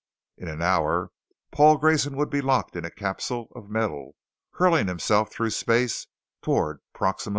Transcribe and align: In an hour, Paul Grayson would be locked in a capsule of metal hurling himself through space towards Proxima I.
In 0.35 0.47
an 0.47 0.63
hour, 0.63 1.11
Paul 1.51 1.77
Grayson 1.77 2.17
would 2.17 2.31
be 2.31 2.41
locked 2.41 2.75
in 2.75 2.83
a 2.85 2.89
capsule 2.89 3.49
of 3.55 3.69
metal 3.69 4.15
hurling 4.53 4.87
himself 4.87 5.31
through 5.31 5.51
space 5.51 6.07
towards 6.41 6.81
Proxima 6.91 7.29
I. 7.29 7.29